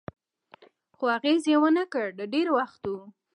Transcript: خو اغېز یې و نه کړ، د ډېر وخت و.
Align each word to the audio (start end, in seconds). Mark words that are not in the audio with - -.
خو 0.95 1.05
اغېز 1.17 1.43
یې 1.51 1.57
و 1.57 1.63
نه 1.77 1.85
کړ، 1.93 2.05
د 2.19 2.21
ډېر 2.33 2.47
وخت 2.57 2.81
و. 2.87 2.93